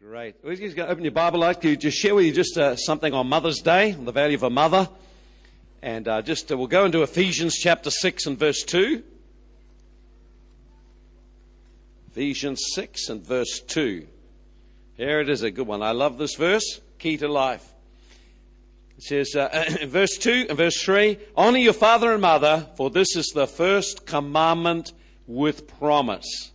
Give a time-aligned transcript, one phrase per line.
[0.00, 0.36] Great.
[0.44, 1.42] We're just going to open your Bible.
[1.42, 4.36] I'd like just share with you just uh, something on Mother's Day, on the value
[4.36, 4.88] of a mother.
[5.82, 9.02] And uh, just uh, we'll go into Ephesians chapter 6 and verse 2.
[12.12, 14.06] Ephesians 6 and verse 2.
[14.96, 15.82] Here it is, a good one.
[15.82, 16.80] I love this verse.
[17.00, 17.68] Key to life.
[18.98, 22.88] It says, uh, in verse 2 and verse 3 Honor your father and mother, for
[22.88, 24.92] this is the first commandment
[25.26, 26.52] with promise,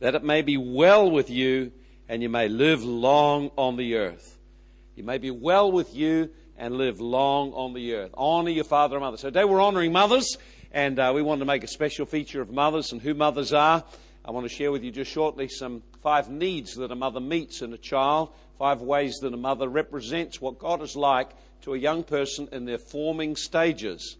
[0.00, 1.72] that it may be well with you
[2.08, 4.38] and you may live long on the earth.
[4.94, 8.10] You may be well with you and live long on the earth.
[8.14, 9.16] Honor your father and mother.
[9.16, 10.36] So today we're honoring mothers,
[10.72, 13.84] and uh, we want to make a special feature of mothers and who mothers are.
[14.24, 17.62] I want to share with you just shortly some five needs that a mother meets
[17.62, 21.30] in a child, five ways that a mother represents what God is like
[21.62, 24.16] to a young person in their forming stages.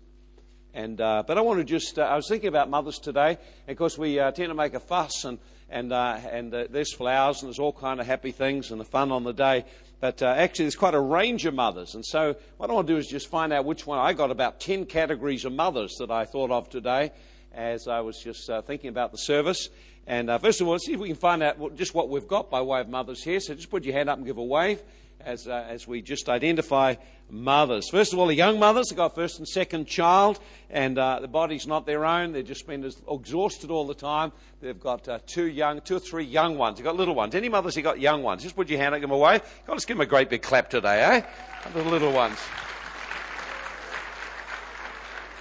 [0.74, 3.38] And, uh, but I want to just, uh, I was thinking about mothers today.
[3.66, 6.64] And of course, we uh, tend to make a fuss and and, uh, and uh,
[6.70, 9.64] there's flowers and there's all kind of happy things and the fun on the day.
[10.00, 11.94] But uh, actually, there's quite a range of mothers.
[11.94, 13.98] And so, what I want to do is just find out which one.
[13.98, 17.12] I got about 10 categories of mothers that I thought of today
[17.52, 19.70] as I was just uh, thinking about the service.
[20.06, 22.28] And uh, first of all, let's see if we can find out just what we've
[22.28, 23.40] got by way of mothers here.
[23.40, 24.82] So just put your hand up and give a wave
[25.20, 26.94] as, uh, as we just identify
[27.28, 27.88] mothers.
[27.90, 30.38] First of all, the young mothers have got first and second child,
[30.70, 32.32] and uh, the body's not their own.
[32.32, 34.32] They've just been exhausted all the time.
[34.60, 36.78] They've got uh, two young, two or three young ones.
[36.78, 37.34] They've got little ones.
[37.34, 38.42] Any mothers who got young ones?
[38.42, 39.38] Just put your hand give them away.
[39.66, 41.70] God, let's give them a great big clap today, eh?
[41.72, 42.38] The little ones.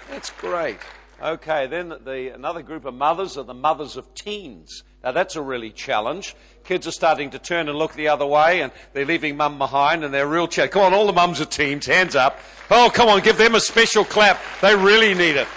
[0.09, 0.79] That's great.
[1.21, 4.83] Okay, then the, another group of mothers are the mothers of teens.
[5.05, 6.35] Now that's a really challenge.
[6.63, 10.03] Kids are starting to turn and look the other way and they're leaving mum behind
[10.03, 10.71] and they're real chat.
[10.71, 12.39] Come on, all the mums are teams, hands up.
[12.71, 14.41] Oh, come on, give them a special clap.
[14.61, 15.47] They really need it.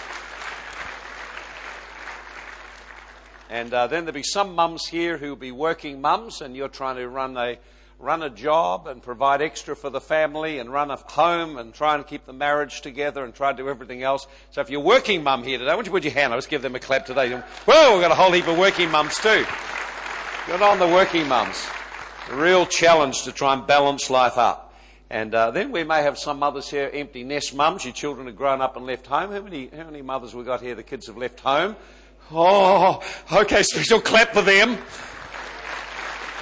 [3.49, 6.97] And uh, then there'll be some mums here who'll be working mums and you're trying
[6.97, 7.59] to run a,
[7.99, 11.97] run a job and provide extra for the family and run a home and try
[11.97, 14.27] and keep the marriage together and try to do everything else.
[14.51, 16.37] So if you're working mum here today, why don't you put your hand up?
[16.37, 17.31] Let's give them a clap today.
[17.67, 19.45] Well, we've got a whole heap of working mums too.
[20.47, 21.67] Good on the working mums.
[22.31, 24.67] A real challenge to try and balance life up.
[25.11, 27.85] And uh, then we may have some mothers here, empty nest mums.
[27.85, 29.33] Your children have grown up and left home.
[29.33, 30.75] How many, how many mothers we got here?
[30.75, 31.75] The kids have left home.
[32.31, 33.03] Oh,
[33.33, 34.77] okay, special clap for them.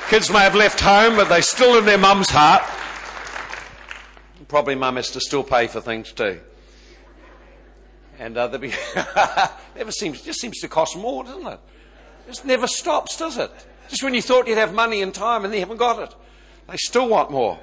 [0.09, 2.62] Kids may have left home, but they're still in their mum's heart.
[4.47, 6.39] Probably mum has to still pay for things too.
[8.19, 8.72] And uh, be
[9.77, 11.59] never seems just seems to cost more, doesn't it?
[12.25, 13.50] It just never stops, does it?
[13.89, 16.15] Just when you thought you'd have money and time and you haven't got it.
[16.69, 17.59] They still want more.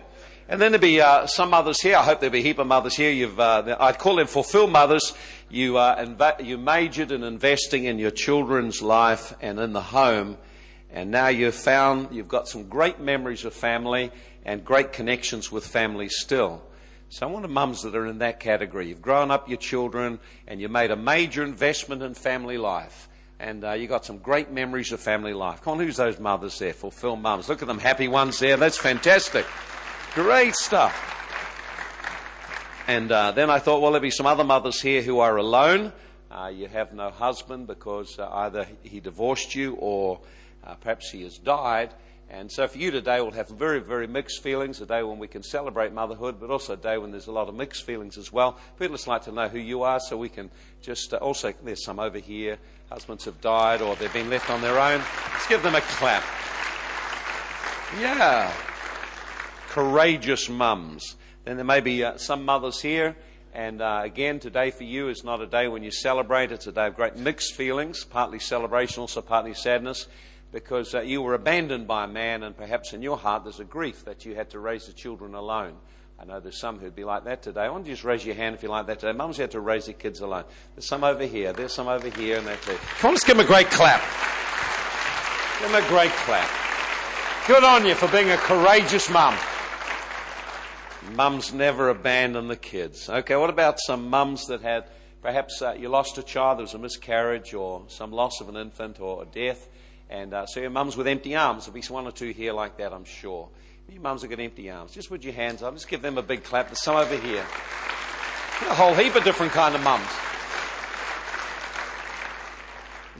[0.49, 1.95] And then there'll be uh, some mothers here.
[1.95, 3.09] I hope there'll be a heap of mothers here.
[3.09, 5.13] You've, uh, I'd call them fulfilled mothers.
[5.49, 10.37] You, uh, inv- you majored in investing in your children's life and in the home.
[10.93, 14.11] And now you've found you've got some great memories of family
[14.45, 16.61] and great connections with family still.
[17.09, 18.87] So I want the mums that are in that category.
[18.87, 23.09] You've grown up your children and you made a major investment in family life
[23.39, 25.61] and uh, you got some great memories of family life.
[25.61, 26.73] Come on, who's those mothers there?
[26.73, 27.49] Fulfill mums.
[27.49, 28.55] Look at them, happy ones there.
[28.55, 29.45] That's fantastic.
[30.13, 31.09] Great stuff.
[32.87, 35.91] And uh, then I thought, well, there'll be some other mothers here who are alone.
[36.31, 40.21] Uh, you have no husband because uh, either he divorced you or
[40.65, 41.93] uh, perhaps he has died.
[42.29, 45.27] And so for you today, we'll have very, very mixed feelings, a day when we
[45.27, 48.31] can celebrate motherhood, but also a day when there's a lot of mixed feelings as
[48.31, 48.57] well.
[48.79, 50.49] We'd just like to know who you are so we can
[50.81, 52.57] just, uh, also, there's some over here,
[52.89, 55.01] husbands have died or they've been left on their own.
[55.31, 56.23] Let's give them a clap.
[57.99, 58.51] Yeah.
[59.69, 61.15] Courageous mums.
[61.45, 63.15] Then there may be uh, some mothers here.
[63.53, 66.51] And uh, again, today for you is not a day when you celebrate.
[66.51, 70.07] It's a day of great mixed feelings, partly celebration, also partly sadness
[70.53, 73.65] because uh, you were abandoned by a man, and perhaps in your heart there's a
[73.65, 75.73] grief that you had to raise the children alone.
[76.19, 77.61] I know there's some who'd be like that today.
[77.61, 79.17] I want you to just raise your hand if you're like that today.
[79.17, 80.45] Mums had to raise their kids alone.
[80.75, 81.51] There's some over here.
[81.51, 82.77] There's some over here, and that's it.
[82.99, 84.01] Come on, let's give them a great clap.
[85.59, 86.49] Give them a great clap.
[87.47, 89.35] Good on you for being a courageous mum.
[91.15, 93.09] Mums never abandon the kids.
[93.09, 94.85] Okay, what about some mums that had
[95.21, 98.55] perhaps uh, you lost a child, there was a miscarriage, or some loss of an
[98.55, 99.67] infant, or a death?
[100.09, 101.65] And uh, so your mums with empty arms.
[101.65, 103.49] There'll be one or two here like that, I'm sure.
[103.89, 104.93] Your mums have got empty arms.
[104.93, 105.73] Just put your hands up.
[105.73, 106.67] Just give them a big clap.
[106.67, 107.45] There's some over here.
[108.61, 110.07] A whole heap of different kind of mums.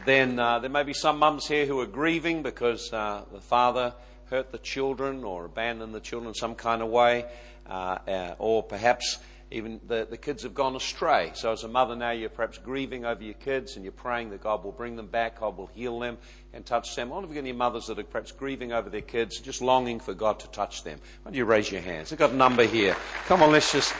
[0.05, 3.93] Then uh, there may be some mums here who are grieving because uh, the father
[4.25, 7.25] hurt the children or abandoned the children in some kind of way.
[7.65, 9.19] Uh, uh or perhaps
[9.53, 11.31] even the, the kids have gone astray.
[11.35, 14.41] So as a mother now, you're perhaps grieving over your kids and you're praying that
[14.41, 16.17] God will bring them back, God will heal them
[16.53, 17.11] and touch them.
[17.11, 20.15] I wonder if any mothers that are perhaps grieving over their kids, just longing for
[20.15, 20.97] God to touch them.
[21.21, 22.11] Why don't you raise your hands?
[22.11, 22.95] I've got a number here.
[23.27, 23.93] Come on, let's just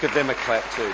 [0.00, 0.92] give them a clap too.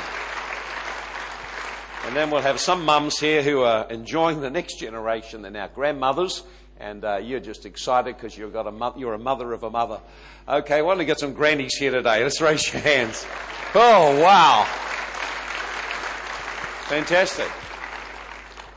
[2.07, 5.43] And then we'll have some mums here who are enjoying the next generation.
[5.43, 6.43] They're now grandmothers
[6.79, 9.71] and uh, you're just excited because you've got a mo- you're a mother of a
[9.71, 10.01] mother.
[10.49, 12.23] Okay, why don't we get some grannies here today?
[12.23, 13.27] Let's raise your hands.
[13.75, 14.65] Oh, wow.
[16.89, 17.51] Fantastic.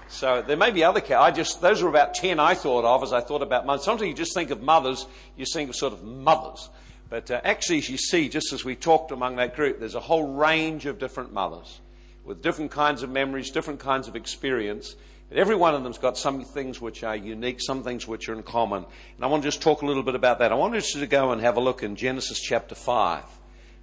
[0.07, 3.03] So there may be other ca- I just those are about ten I thought of
[3.03, 3.85] as I thought about mothers.
[3.85, 5.05] Sometimes you just think of mothers,
[5.37, 6.69] you think of sort of mothers.
[7.09, 9.99] But uh, actually, as you see, just as we talked among that group, there's a
[9.99, 11.79] whole range of different mothers
[12.25, 14.95] with different kinds of memories, different kinds of experience.
[15.29, 18.33] But every one of them's got some things which are unique, some things which are
[18.33, 18.85] in common.
[19.15, 20.51] And I want to just talk a little bit about that.
[20.51, 23.23] I want us to go and have a look in Genesis chapter 5.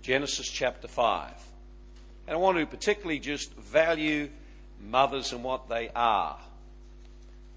[0.06, 1.32] Genesis chapter 5.
[2.28, 4.30] And I want to particularly just value
[4.80, 6.38] mothers and what they are.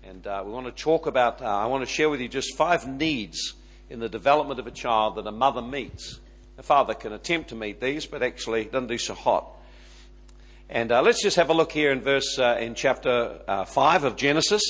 [0.03, 2.57] And uh, we want to talk about, uh, I want to share with you just
[2.57, 3.53] five needs
[3.91, 6.19] in the development of a child that a mother meets.
[6.57, 9.45] A father can attempt to meet these, but actually doesn't do so hot.
[10.71, 14.05] And uh, let's just have a look here in verse uh, in chapter uh, five
[14.05, 14.63] of Genesis.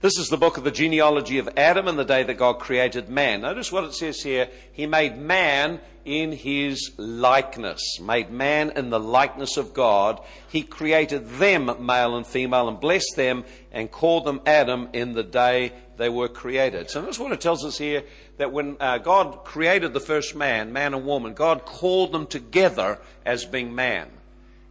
[0.00, 3.08] This is the book of the genealogy of Adam and the day that God created
[3.08, 3.40] man.
[3.40, 4.48] Notice what it says here.
[4.70, 7.98] He made man in his likeness.
[8.00, 10.20] Made man in the likeness of God.
[10.50, 15.24] He created them, male and female, and blessed them and called them Adam in the
[15.24, 16.90] day they were created.
[16.90, 18.04] So notice what it tells us here
[18.36, 23.00] that when uh, God created the first man, man and woman, God called them together
[23.26, 24.08] as being man.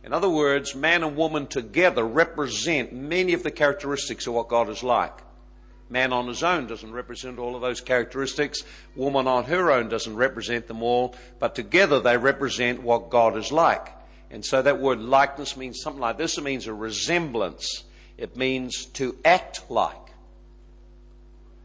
[0.07, 4.69] In other words, man and woman together represent many of the characteristics of what God
[4.69, 5.11] is like.
[5.89, 8.63] Man on his own doesn't represent all of those characteristics.
[8.95, 11.13] Woman on her own doesn't represent them all.
[11.39, 13.89] But together they represent what God is like.
[14.31, 16.37] And so that word likeness means something like this.
[16.37, 17.83] It means a resemblance.
[18.17, 20.13] It means to act like.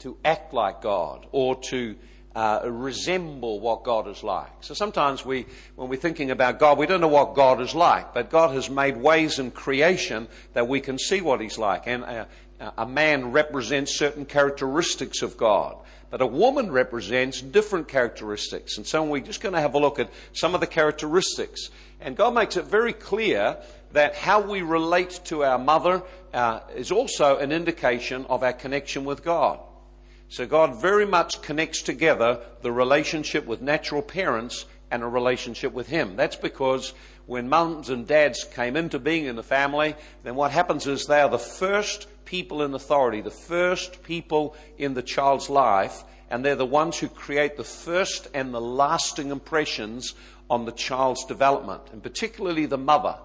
[0.01, 1.29] To act like God.
[1.31, 1.95] Or to
[2.35, 4.51] uh, resemble what God is like.
[4.61, 5.47] So sometimes we,
[5.77, 8.71] when we're thinking about God, we don't know what God is like, but God has
[8.71, 11.87] made ways in creation that we can see what He's like.
[11.87, 12.27] And a,
[12.79, 15.77] a man represents certain characteristics of God,
[16.11, 18.77] but a woman represents different characteristics.
[18.77, 21.71] And so we're just going to have a look at some of the characteristics.
[22.01, 23.59] And God makes it very clear
[23.93, 26.03] that how we relate to our mother
[26.33, 29.61] uh, is also an indication of our connection with God.
[30.33, 35.89] So God very much connects together the relationship with natural parents and a relationship with
[35.89, 36.17] Him.
[36.17, 36.95] That's because
[37.27, 41.21] when mums and dads came into being in the family, then what happens is they
[41.21, 46.57] are the first people in authority, the first people in the child's life, and they're
[46.57, 50.15] the ones who create the first and the lasting impressions
[50.49, 53.19] on the child's development, and particularly the mother.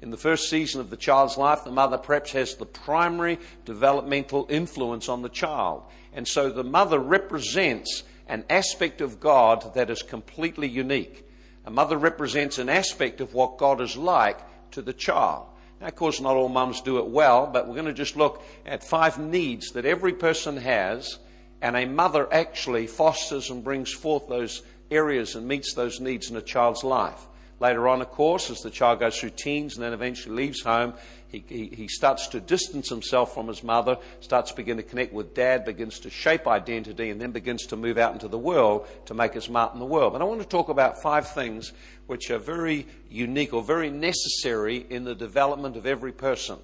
[0.00, 4.46] In the first season of the child's life, the mother perhaps has the primary developmental
[4.48, 5.84] influence on the child.
[6.12, 11.26] And so the mother represents an aspect of God that is completely unique.
[11.64, 14.38] A mother represents an aspect of what God is like
[14.72, 15.46] to the child.
[15.80, 18.42] Now, of course, not all mums do it well, but we're going to just look
[18.66, 21.18] at five needs that every person has,
[21.60, 26.36] and a mother actually fosters and brings forth those areas and meets those needs in
[26.36, 27.26] a child's life.
[27.60, 30.94] Later on, of course, as the child goes through teens and then eventually leaves home,
[31.32, 35.14] he, he, he, starts to distance himself from his mother, starts to begin to connect
[35.14, 38.86] with dad, begins to shape identity, and then begins to move out into the world
[39.06, 40.12] to make his mark in the world.
[40.12, 41.72] But I want to talk about five things
[42.06, 46.58] which are very unique or very necessary in the development of every person.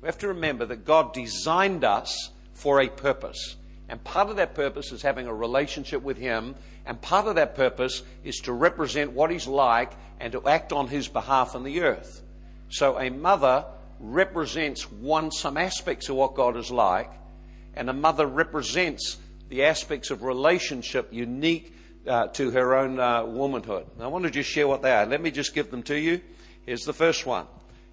[0.00, 3.54] We have to remember that God designed us for a purpose.
[3.88, 6.56] And part of that purpose is having a relationship with Him.
[6.84, 10.88] And part of that purpose is to represent what He's like and to act on
[10.88, 12.22] His behalf on the earth.
[12.68, 13.64] So a mother
[14.00, 17.10] represents one, some aspects of what God is like,
[17.74, 21.74] and a mother represents the aspects of relationship unique
[22.06, 23.86] uh, to her own uh, womanhood.
[24.00, 25.06] I want to just share what they are.
[25.06, 26.20] Let me just give them to you.
[26.66, 27.46] Here's the first one.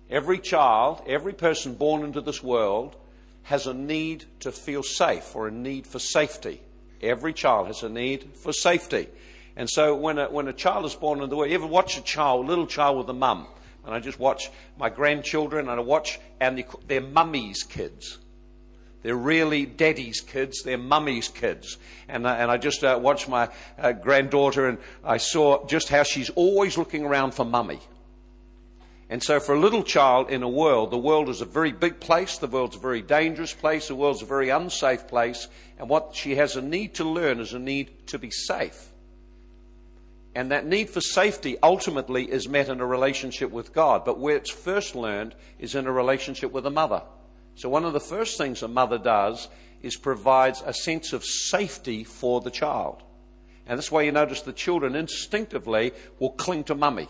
[0.09, 2.95] Every child, every person born into this world
[3.43, 6.61] has a need to feel safe or a need for safety.
[7.01, 9.07] Every child has a need for safety.
[9.55, 11.97] And so when a, when a child is born into the world, you ever watch
[11.97, 13.47] a child, a little child with a mum?
[13.85, 18.17] And I just watch my grandchildren and I watch, and they're mummy's kids.
[19.03, 20.63] They're really daddy's kids.
[20.63, 21.77] They're mummy's kids.
[22.07, 26.31] And, and I just uh, watched my uh, granddaughter and I saw just how she's
[26.31, 27.79] always looking around for mummy.
[29.07, 31.99] And so for a little child in a world, the world is a very big
[31.99, 36.15] place, the world's a very dangerous place, the world's a very unsafe place, and what
[36.15, 38.91] she has a need to learn is a need to be safe.
[40.35, 44.03] And that need for safety ultimately is met in a relationship with God.
[44.03, 47.01] But where it's first learned is in a relationship with a mother.
[47.55, 49.47] So one of the first things a mother does
[49.81, 53.01] is provides a sense of safety for the child.
[53.65, 57.07] And that's why you notice the children instinctively will cling to mummy.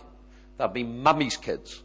[0.57, 1.81] They'll be mummy's kids.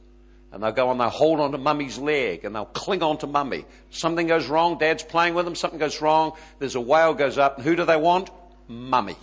[0.52, 3.26] And they'll go and they'll hold on to mummy's leg and they'll cling on to
[3.26, 3.64] mummy.
[3.88, 7.56] Something goes wrong, dad's playing with them, something goes wrong, there's a wail goes up,
[7.56, 8.30] and who do they want?
[8.68, 9.16] Mummy.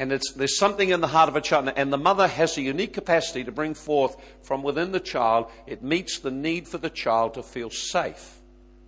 [0.00, 2.94] And there's something in the heart of a child, and the mother has a unique
[2.94, 5.50] capacity to bring forth from within the child.
[5.66, 8.38] It meets the need for the child to feel safe.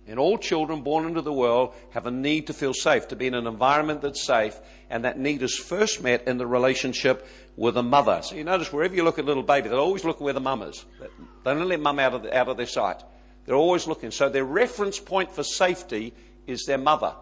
[0.07, 3.27] And all children born into the world have a need to feel safe, to be
[3.27, 7.27] in an environment that's safe, and that need is first met in the relationship
[7.57, 8.21] with a mother.
[8.23, 10.39] So you notice wherever you look at a little baby, they're always looking where the
[10.39, 10.83] mum is.
[10.99, 11.07] They
[11.43, 13.03] don't let mum out of, out of their sight.
[13.45, 14.09] They're always looking.
[14.09, 16.15] So their reference point for safety
[16.47, 17.13] is their mother.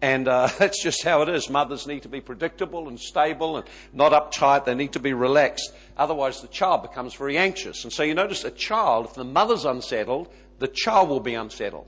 [0.00, 1.50] And uh, that's just how it is.
[1.50, 4.64] Mothers need to be predictable and stable and not uptight.
[4.64, 5.72] They need to be relaxed.
[5.96, 7.84] Otherwise, the child becomes very anxious.
[7.84, 10.28] And so you notice a child, if the mother's unsettled,
[10.58, 11.86] the child will be unsettled.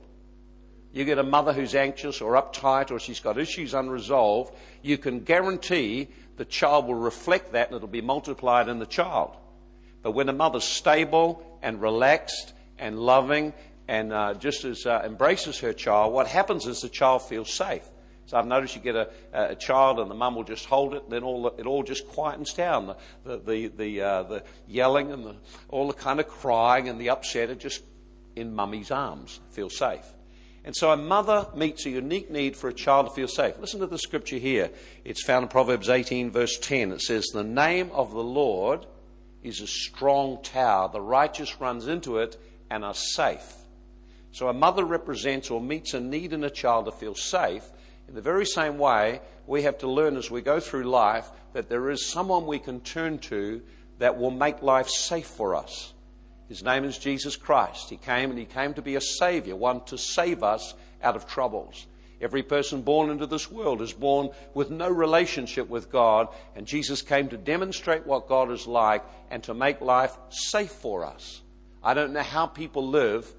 [0.93, 5.21] You get a mother who's anxious or uptight or she's got issues unresolved, you can
[5.21, 9.37] guarantee the child will reflect that and it'll be multiplied in the child.
[10.03, 13.53] But when a mother's stable and relaxed and loving
[13.87, 17.89] and uh, just as uh, embraces her child, what happens is the child feels safe.
[18.31, 21.03] So I've noticed you get a, a child and the mum will just hold it,
[21.03, 22.95] and then all the, it all just quietens down.
[23.25, 25.35] The the the, uh, the yelling and the,
[25.69, 27.83] all the kind of crying and the upset are just
[28.37, 30.05] in mummy's arms, feel safe.
[30.65, 33.59] And so a mother meets a unique need for a child to feel safe.
[33.59, 34.71] Listen to the scripture here.
[35.05, 36.93] It's found in Proverbs 18, verse 10.
[36.93, 38.87] It says, The name of the Lord
[39.43, 40.89] is a strong tower.
[40.93, 43.57] The righteous runs into it and are safe.
[44.31, 47.69] So a mother represents or meets a need in a child to feel safe.
[48.11, 51.69] In the very same way, we have to learn as we go through life that
[51.69, 53.63] there is someone we can turn to
[54.01, 55.95] that will make life safe for us.
[56.49, 57.89] His name is Jesus Christ.
[57.89, 60.75] He came and he came to be a savior, one to save us
[61.05, 61.87] out of troubles.
[62.21, 66.27] Every person born into this world is born with no relationship with God,
[66.57, 71.05] and Jesus came to demonstrate what God is like and to make life safe for
[71.05, 71.43] us.
[71.81, 73.33] I don't know how people live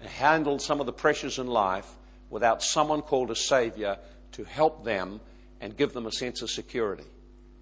[0.00, 1.90] and handle some of the pressures in life
[2.30, 3.98] without someone called a Savior
[4.32, 5.20] to help them
[5.60, 7.04] and give them a sense of security.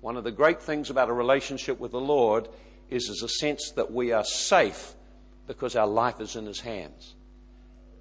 [0.00, 2.48] One of the great things about a relationship with the Lord
[2.88, 4.94] is, is a sense that we are safe
[5.46, 7.14] because our life is in His hands.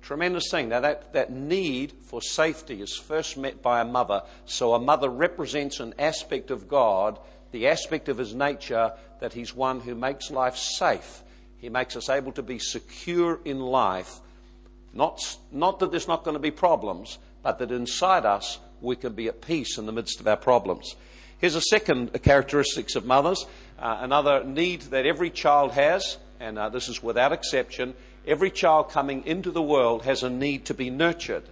[0.02, 0.70] Tremendous thing.
[0.70, 4.22] Now, that, that need for safety is first met by a mother.
[4.46, 7.20] So, a mother represents an aspect of God,
[7.52, 11.24] the aspect of His nature, that He's one who makes life safe.
[11.58, 14.20] He makes us able to be secure in life
[14.98, 19.14] not, not that there's not going to be problems, but that inside us we can
[19.14, 20.96] be at peace in the midst of our problems.
[21.38, 23.46] Here's a second characteristic of mothers,
[23.78, 27.94] uh, another need that every child has, and uh, this is without exception.
[28.26, 31.44] Every child coming into the world has a need to be nurtured,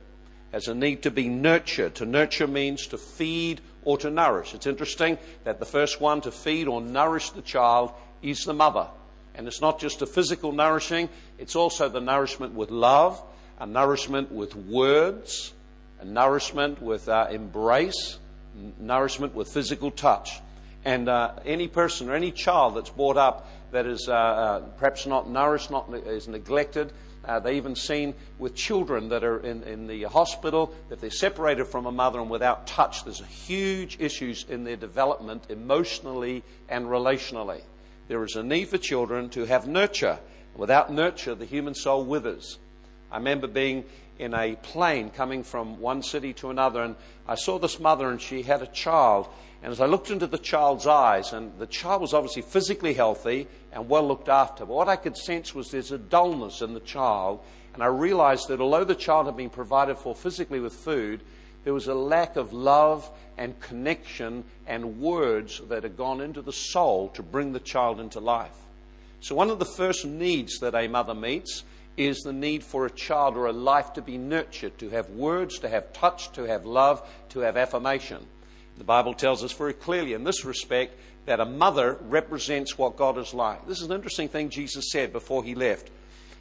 [0.52, 1.94] has a need to be nurtured.
[1.96, 4.56] To nurture means to feed or to nourish.
[4.56, 7.92] It's interesting that the first one to feed or nourish the child
[8.24, 8.88] is the mother.
[9.36, 13.22] And it's not just a physical nourishing, it's also the nourishment with love
[13.60, 15.54] a nourishment with words,
[16.00, 18.20] a nourishment with uh, embrace,
[18.80, 20.40] nourishment with physical touch.
[20.84, 25.06] And uh, any person or any child that's brought up that is uh, uh perhaps
[25.06, 26.92] not nourished, not is neglected,
[27.28, 31.66] uh, they even seen with children that are in, in the hospital, that they're separated
[31.66, 37.62] from a mother and without touch, there's huge issues in their development emotionally and relationally.
[38.08, 40.20] There is a need for children to have nurture.
[40.56, 42.60] Without nurture, the human soul withers.
[43.12, 43.86] I remember being
[44.18, 46.96] in a plane coming from one city to another, and
[47.28, 49.28] I saw this mother, and she had a child.
[49.62, 53.48] And as I looked into the child's eyes, and the child was obviously physically healthy
[53.72, 56.80] and well looked after, but what I could sense was there's a dullness in the
[56.80, 57.42] child.
[57.74, 61.22] And I realized that although the child had been provided for physically with food,
[61.66, 66.54] there was a lack of love and connection and words that had gone into the
[66.54, 68.56] soul to bring the child into life.
[69.20, 71.64] So, one of the first needs that a mother meets
[71.98, 75.60] is the need for a child or a life to be nurtured, to have words,
[75.60, 78.26] to have touch, to have love, to have affirmation.
[78.78, 83.18] The Bible tells us very clearly in this respect that a mother represents what God
[83.18, 83.68] is like.
[83.68, 85.90] This is an interesting thing Jesus said before he left.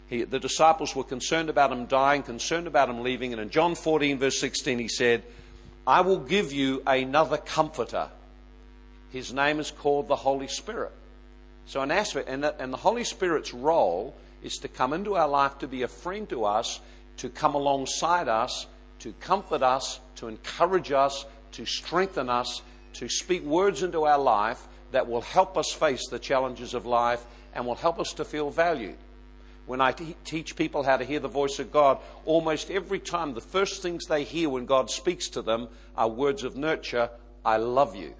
[0.08, 3.74] He, the disciples were concerned about him dying, concerned about him leaving, and in John
[3.74, 5.22] 14, verse 16, he said,
[5.86, 8.08] I will give you another comforter.
[9.10, 10.92] His name is called the Holy Spirit.
[11.66, 15.26] So, an aspect, and the, and the Holy Spirit's role is to come into our
[15.26, 16.80] life to be a friend to us,
[17.16, 18.66] to come alongside us,
[19.00, 24.68] to comfort us, to encourage us, to strengthen us, to speak words into our life
[24.92, 27.24] that will help us face the challenges of life
[27.54, 28.96] and will help us to feel valued.
[29.66, 33.32] When I te- teach people how to hear the voice of God, almost every time
[33.32, 37.08] the first things they hear when God speaks to them are words of nurture
[37.44, 38.14] I love you.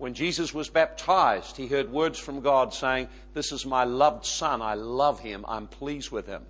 [0.00, 4.62] When Jesus was baptized, he heard words from God saying, This is my loved Son.
[4.62, 5.44] I love him.
[5.46, 6.46] I'm pleased with him.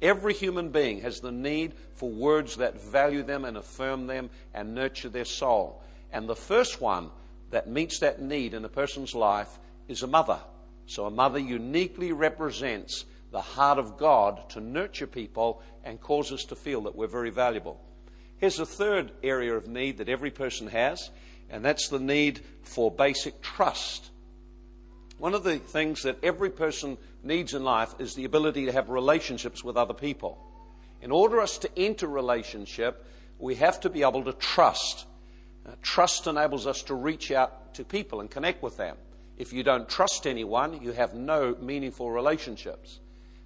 [0.00, 4.74] Every human being has the need for words that value them and affirm them and
[4.74, 5.82] nurture their soul.
[6.10, 7.10] And the first one
[7.50, 10.38] that meets that need in a person's life is a mother.
[10.86, 16.44] So a mother uniquely represents the heart of God to nurture people and cause us
[16.44, 17.78] to feel that we're very valuable.
[18.38, 21.10] Here's a third area of need that every person has,
[21.50, 24.10] and that's the need for basic trust.
[25.18, 28.90] One of the things that every person needs in life is the ability to have
[28.90, 30.38] relationships with other people.
[31.00, 33.04] In order for us to enter relationship,
[33.38, 35.06] we have to be able to trust.
[35.66, 38.96] Uh, trust enables us to reach out to people and connect with them.
[39.36, 43.00] If you don't trust anyone, you have no meaningful relationships.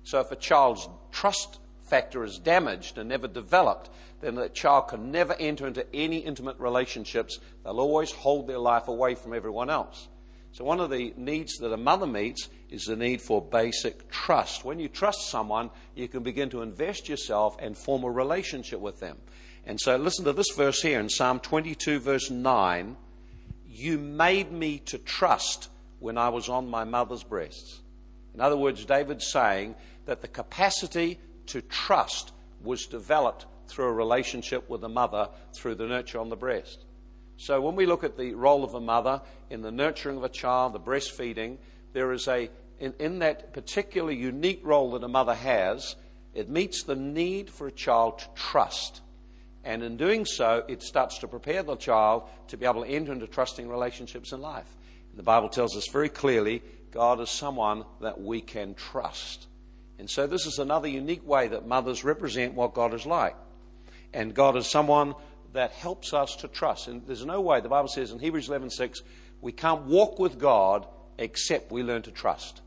[0.05, 3.91] So if a child's trust factor is damaged and never developed,
[4.21, 7.39] then that child can never enter into any intimate relationships.
[7.65, 10.09] They'll always hold their life away from everyone else.
[10.53, 14.65] So, one of the needs that a mother meets is the need for basic trust.
[14.65, 18.99] When you trust someone, you can begin to invest yourself and form a relationship with
[18.99, 19.19] them.
[19.65, 22.97] And so, listen to this verse here in Psalm 22, verse 9
[23.69, 25.69] You made me to trust
[26.01, 27.81] when I was on my mother's breasts.
[28.35, 34.69] In other words, David's saying that the capacity to trust was developed through a relationship
[34.69, 36.85] with a mother through the nurture on the breast.
[37.37, 40.29] So when we look at the role of a mother in the nurturing of a
[40.29, 41.59] child, the breastfeeding,
[41.93, 45.97] there is a, in, in that particular unique role that a mother has,
[46.35, 49.01] it meets the need for a child to trust.
[49.65, 53.13] And in doing so, it starts to prepare the child to be able to enter
[53.13, 54.77] into trusting relationships in life.
[55.15, 59.47] The Bible tells us very clearly God is someone that we can trust.
[59.99, 63.37] And so this is another unique way that mothers represent what God is like.
[64.13, 65.15] And God is someone
[65.53, 66.89] that helps us to trust.
[66.89, 69.03] And there's no way, the Bible says in Hebrews 11:6,
[69.41, 70.87] we can't walk with God
[71.19, 72.63] except we learn to trust.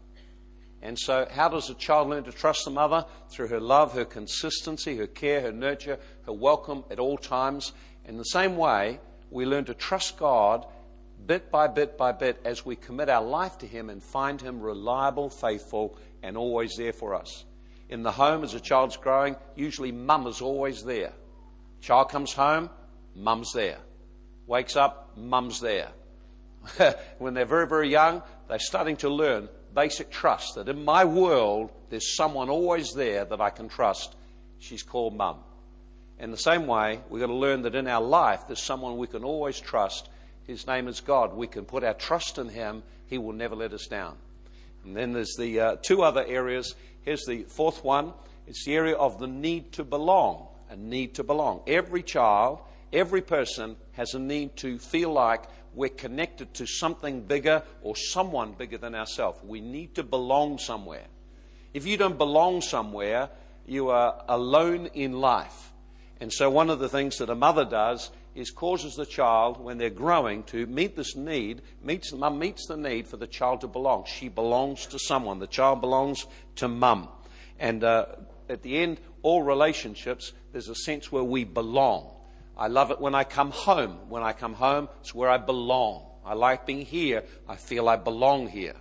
[0.82, 3.06] And so, how does a child learn to trust the mother?
[3.30, 7.72] Through her love, her consistency, her care, her nurture, her welcome at all times.
[8.06, 9.00] In the same way,
[9.32, 10.66] we learn to trust God
[11.26, 14.60] bit by bit by bit as we commit our life to Him and find Him
[14.60, 17.46] reliable, faithful, and always there for us.
[17.88, 21.14] In the home, as a child's growing, usually mum is always there.
[21.84, 22.70] Child comes home,
[23.14, 23.78] mum's there.
[24.48, 25.90] Wakes up, mum's there.
[27.18, 31.72] when they're very, very young, they're starting to learn basic trust that in my world,
[31.90, 34.16] there's someone always there that I can trust.
[34.60, 35.40] She's called mum.
[36.20, 39.08] In the same way, we've got to learn that in our life, there's someone we
[39.08, 40.08] can always trust.
[40.48, 41.34] His name is God.
[41.34, 42.84] We can put our trust in Him.
[43.08, 44.16] He will never let us down.
[44.86, 46.76] And then there's the uh, two other areas.
[47.02, 48.14] Here's the fourth one
[48.48, 50.48] it's the area of the need to belong.
[50.74, 51.62] A need to belong.
[51.68, 52.60] Every child,
[52.92, 55.44] every person has a need to feel like
[55.76, 59.40] we're connected to something bigger or someone bigger than ourselves.
[59.44, 61.06] We need to belong somewhere.
[61.76, 63.30] If you don't belong somewhere,
[63.68, 65.72] you are alone in life.
[66.20, 69.78] And so, one of the things that a mother does is causes the child, when
[69.78, 73.68] they're growing, to meet this need, meets, mum meets the need for the child to
[73.68, 74.06] belong.
[74.08, 75.38] She belongs to someone.
[75.38, 77.10] The child belongs to mum.
[77.60, 78.08] And uh,
[78.50, 82.10] at the end, all relationships, there's a sense where we belong.
[82.56, 83.98] I love it when I come home.
[84.08, 86.06] When I come home, it's where I belong.
[86.24, 87.24] I like being here.
[87.50, 88.76] I feel I belong here.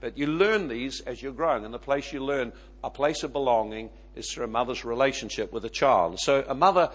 [0.00, 1.64] But you learn these as you're growing.
[1.64, 5.64] And the place you learn a place of belonging is through a mother's relationship with
[5.64, 6.18] a child.
[6.18, 6.90] So a mother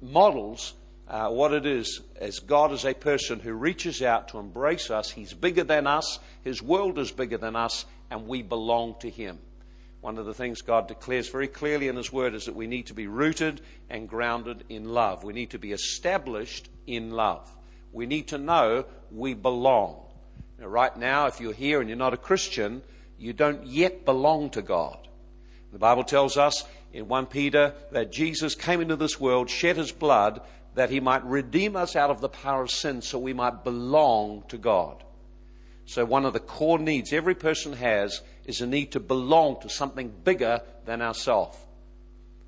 [0.00, 0.74] models
[1.08, 5.10] uh, what it is as God is a person who reaches out to embrace us.
[5.10, 9.38] He's bigger than us, His world is bigger than us, and we belong to Him.
[10.02, 12.88] One of the things God declares very clearly in His Word is that we need
[12.88, 15.22] to be rooted and grounded in love.
[15.22, 17.48] We need to be established in love.
[17.92, 20.04] We need to know we belong.
[20.58, 22.82] Now, right now, if you're here and you're not a Christian,
[23.16, 25.06] you don't yet belong to God.
[25.72, 29.92] The Bible tells us in 1 Peter that Jesus came into this world, shed his
[29.92, 30.40] blood
[30.74, 34.42] that he might redeem us out of the power of sin so we might belong
[34.48, 35.04] to God.
[35.84, 39.68] So, one of the core needs every person has is a need to belong to
[39.68, 41.58] something bigger than ourselves.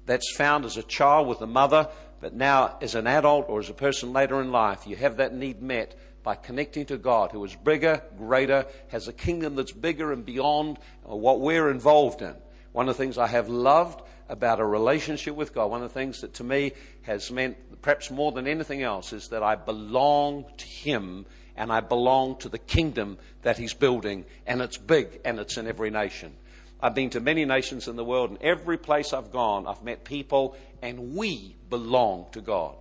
[0.06, 1.88] That's found as a child with a mother,
[2.20, 5.34] but now as an adult or as a person later in life, you have that
[5.34, 10.10] need met by connecting to God, who is bigger, greater, has a kingdom that's bigger
[10.12, 12.34] and beyond what we're involved in.
[12.72, 15.94] One of the things I have loved about a relationship with God, one of the
[15.94, 20.46] things that to me has meant perhaps more than anything else is that I belong
[20.56, 25.38] to Him and I belong to the kingdom that He's building, and it's big and
[25.38, 26.34] it's in every nation.
[26.80, 30.04] I've been to many nations in the world, and every place I've gone, I've met
[30.04, 32.76] people, and we belong to God.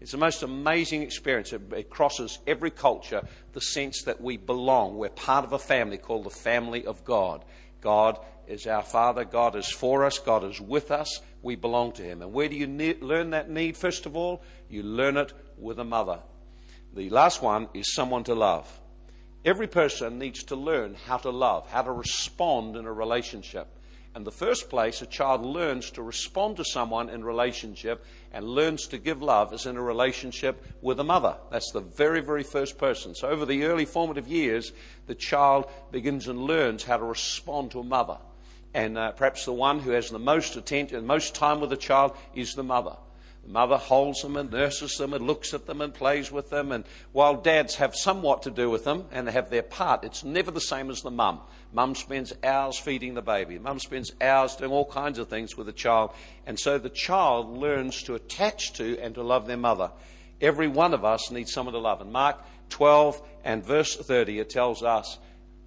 [0.00, 1.52] It's the most amazing experience.
[1.52, 4.96] It, it, crosses every culture, the sense that we belong.
[4.96, 7.44] We're part of a family called the family of God.
[7.80, 9.24] God is our Father.
[9.24, 10.18] God is for us.
[10.18, 11.20] God is with us.
[11.42, 12.22] We belong to Him.
[12.22, 14.42] And where do you ne- learn that need, first of all?
[14.68, 16.20] You learn it with a mother.
[16.98, 18.68] The last one is someone to love.
[19.44, 23.68] Every person needs to learn how to love, how to respond in a relationship.
[24.16, 28.88] And the first place a child learns to respond to someone in relationship and learns
[28.88, 31.36] to give love is in a relationship with a mother.
[31.52, 33.14] That's the very, very first person.
[33.14, 34.72] So over the early formative years,
[35.06, 38.18] the child begins and learns how to respond to a mother.
[38.74, 42.16] And uh, perhaps the one who has the most attention, most time with the child
[42.34, 42.96] is the mother.
[43.48, 46.70] The mother holds them and nurses them and looks at them and plays with them.
[46.70, 50.50] And while dads have somewhat to do with them and have their part, it's never
[50.50, 51.40] the same as the mum.
[51.72, 53.58] Mum spends hours feeding the baby.
[53.58, 56.10] Mum spends hours doing all kinds of things with the child.
[56.46, 59.92] And so the child learns to attach to and to love their mother.
[60.42, 62.02] Every one of us needs someone to love.
[62.02, 65.16] In Mark 12 and verse 30, it tells us,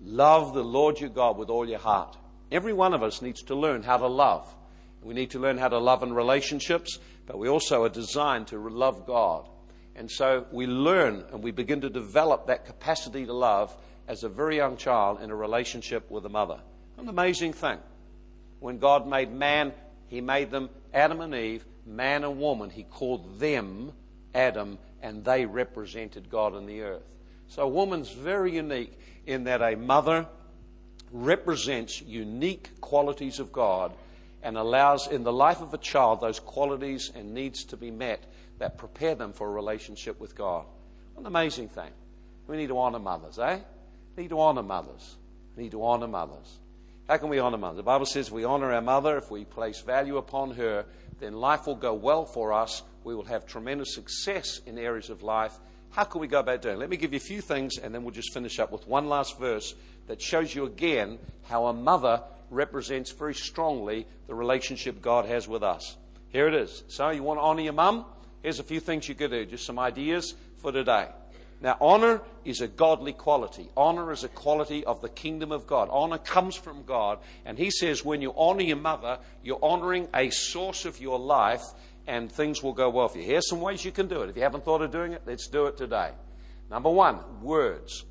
[0.03, 2.15] Love the Lord your God with all your heart.
[2.51, 4.53] Every one of us needs to learn how to love.
[5.01, 6.99] We need to learn how to love in relationships,
[7.31, 9.47] but we also are designed to love God.
[9.95, 13.73] And so we learn and we begin to develop that capacity to love
[14.05, 16.59] as a very young child in a relationship with a mother.
[16.97, 17.77] An amazing thing.
[18.59, 19.71] When God made man,
[20.07, 22.69] He made them Adam and Eve, man and woman.
[22.69, 23.93] He called them
[24.35, 27.07] Adam, and they represented God in the earth.
[27.47, 30.27] So a woman's very unique in that a mother
[31.13, 33.93] represents unique qualities of God
[34.43, 38.23] and allows in the life of a child those qualities and needs to be met
[38.59, 40.65] that prepare them for a relationship with God.
[41.17, 41.91] An amazing thing.
[42.47, 43.59] We need to honor mothers, eh?
[44.15, 45.15] We need to honor mothers.
[45.55, 46.59] We need to honor mothers.
[47.07, 47.77] How can we honor mothers?
[47.77, 50.85] The Bible says we honor our mother, if we place value upon her,
[51.19, 52.83] then life will go well for us.
[53.03, 55.53] We will have tremendous success in areas of life.
[55.91, 56.79] How can we go about doing it?
[56.79, 59.09] Let me give you a few things and then we'll just finish up with one
[59.09, 59.75] last verse
[60.07, 62.21] that shows you again how a mother
[62.51, 65.97] represents very strongly the relationship God has with us.
[66.29, 66.83] Here it is.
[66.87, 68.05] So, you want to honor your mum?
[68.43, 71.09] Here's a few things you could do, just some ideas for today.
[71.61, 73.69] Now, honor is a godly quality.
[73.77, 75.89] Honor is a quality of the kingdom of God.
[75.91, 77.19] Honor comes from God.
[77.45, 81.63] And He says when you honor your mother, you're honoring a source of your life
[82.07, 83.25] and things will go well for you.
[83.25, 84.29] Here's some ways you can do it.
[84.29, 86.11] If you haven't thought of doing it, let's do it today.
[86.71, 88.05] Number one, words.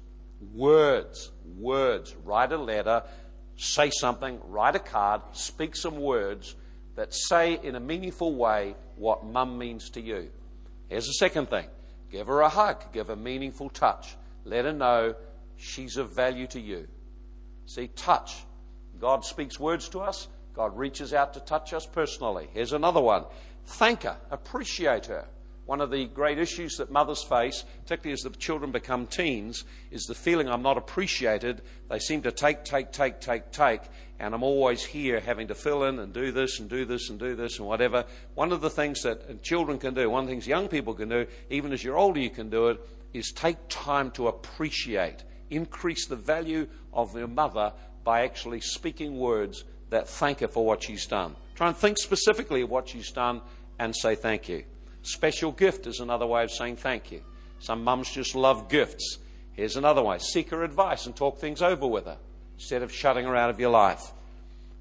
[0.54, 1.32] Words.
[1.56, 2.14] Words.
[2.24, 3.02] Write a letter
[3.60, 6.56] say something, write a card, speak some words
[6.96, 10.30] that say in a meaningful way what mum means to you.
[10.88, 11.66] Here's the second thing
[12.10, 14.16] give her a hug, give a meaningful touch.
[14.44, 15.14] Let her know
[15.56, 16.88] she's of value to you.
[17.66, 18.44] See, touch.
[18.98, 22.48] God speaks words to us, God reaches out to touch us personally.
[22.52, 23.24] Here's another one
[23.66, 25.26] thank her, appreciate her.
[25.70, 30.02] One of the great issues that mothers face, particularly as the children become teens, is
[30.02, 31.62] the feeling I'm not appreciated.
[31.88, 33.82] They seem to take, take, take, take, take,
[34.18, 37.20] and I'm always here having to fill in and do this and do this and
[37.20, 38.04] do this and whatever.
[38.34, 41.08] One of the things that children can do, one of the things young people can
[41.08, 42.80] do, even as you're older, you can do it,
[43.14, 45.22] is take time to appreciate.
[45.50, 50.82] Increase the value of your mother by actually speaking words that thank her for what
[50.82, 51.36] she's done.
[51.54, 53.40] Try and think specifically of what she's done
[53.78, 54.64] and say thank you.
[55.02, 57.22] Special gift is another way of saying thank you.
[57.58, 59.18] Some mums just love gifts.
[59.52, 62.18] Here's another way seek her advice and talk things over with her
[62.54, 64.12] instead of shutting her out of your life.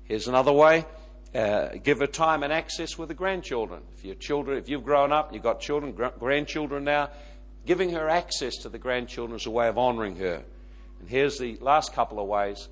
[0.03, 0.85] Here's another way
[1.33, 3.83] uh, give her time and access with the grandchildren.
[3.95, 7.09] If your children, if you've grown up, you've got children, gr- grandchildren now,
[7.65, 10.43] giving her access to the grandchildren is a way of honouring her.
[10.99, 12.67] And here's the last couple of ways.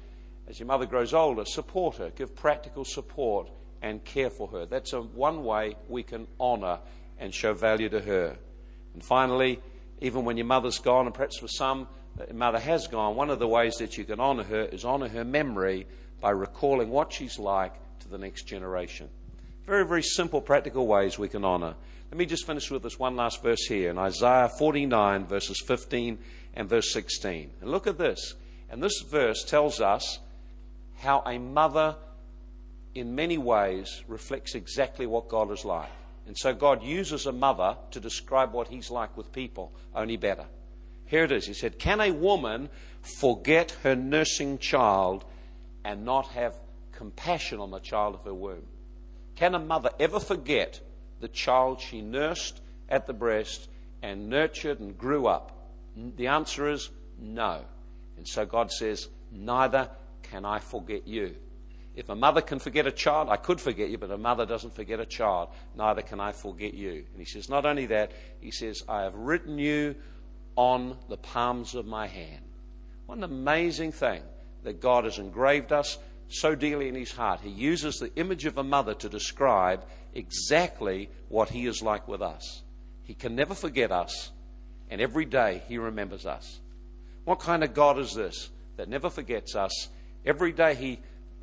[0.48, 3.50] As your mother grows older, support her, give practical support
[3.82, 4.66] and care for her.
[4.66, 6.80] That's a, one way we can honour
[7.20, 8.38] and show value to her.
[8.94, 9.60] And finally,
[10.02, 11.88] even when your mother's gone, and perhaps for some,
[12.34, 15.24] mother has gone, one of the ways that you can honour her is honour her
[15.24, 15.88] memory
[16.20, 19.10] by recalling what she's like to the next generation.
[19.66, 21.76] Very, very simple, practical ways we can honour.
[22.10, 26.18] Let me just finish with this one last verse here in Isaiah 49, verses 15
[26.54, 27.52] and verse 16.
[27.62, 28.36] And look at this.
[28.70, 30.20] And this verse tells us
[30.96, 31.96] how a mother,
[32.96, 35.92] in many ways, reflects exactly what God is like.
[36.28, 40.46] And so God uses a mother to describe what he's like with people, only better.
[41.06, 41.48] Here it is.
[41.48, 42.70] He said, Can a woman
[43.02, 45.24] forget her nursing child
[45.86, 46.54] and not have
[46.98, 48.66] compassion on the child of her womb.
[49.36, 50.82] Can a mother ever forget
[51.20, 52.60] the child she nursed
[52.90, 53.70] at the breast
[54.02, 55.72] and nurtured and grew up?
[55.96, 57.62] The answer is no.
[58.18, 59.90] And so God says, Neither
[60.24, 61.36] can I forget you.
[61.98, 64.76] If a mother can forget a child, I could forget you, but a mother doesn't
[64.76, 65.50] forget a child.
[65.76, 66.92] Neither can I forget you.
[67.12, 69.96] And he says, Not only that, he says, I have written you
[70.56, 72.46] on the palms of my hand.
[73.08, 74.22] What an amazing thing
[74.62, 77.42] that God has engraved us so dearly in his heart.
[77.42, 79.84] He uses the image of a mother to describe
[80.14, 82.62] exactly what he is like with us.
[83.06, 84.32] He can never forget us,
[84.92, 86.60] and every day he remembers us.
[87.24, 89.88] What kind of God is this that never forgets us?
[90.24, 91.00] Every day he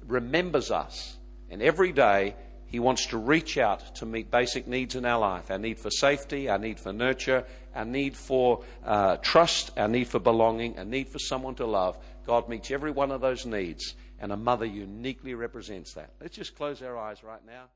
[0.07, 1.17] remembers us,
[1.51, 2.35] and every day
[2.67, 5.90] he wants to reach out to meet basic needs in our life our need for
[5.90, 10.85] safety, our need for nurture, our need for uh, trust, our need for belonging, our
[10.85, 11.99] need for someone to love.
[12.27, 16.11] God meets every one of those needs, and a mother uniquely represents that.
[16.21, 17.67] Let's just close our eyes right now.